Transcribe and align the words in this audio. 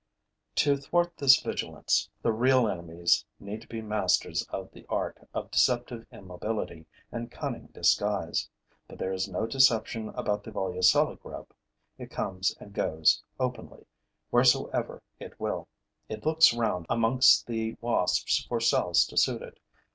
To 0.55 0.77
thwart 0.77 1.15
this 1.15 1.39
vigilance, 1.39 2.09
the 2.23 2.31
real 2.33 2.67
enemies 2.67 3.23
need 3.39 3.61
to 3.61 3.67
be 3.67 3.83
masters 3.83 4.41
of 4.49 4.71
the 4.71 4.83
art 4.89 5.19
of 5.31 5.51
deceptive 5.51 6.07
immobility 6.11 6.87
and 7.11 7.29
cunning 7.29 7.67
disguise. 7.67 8.49
But 8.87 8.97
there 8.97 9.13
is 9.13 9.27
no 9.29 9.45
deception 9.45 10.09
about 10.15 10.43
the 10.43 10.49
Volucella 10.49 11.17
grub. 11.17 11.49
It 11.99 12.09
comes 12.09 12.55
and 12.59 12.73
goes, 12.73 13.21
openly, 13.39 13.85
wheresoever 14.31 15.03
it 15.19 15.39
will; 15.39 15.67
it 16.09 16.25
looks 16.25 16.51
round 16.51 16.87
amongst 16.89 17.45
the 17.45 17.75
wasps 17.79 18.43
for 18.45 18.59
cells 18.59 19.05
to 19.05 19.17
suit 19.17 19.43
it. 19.43 19.59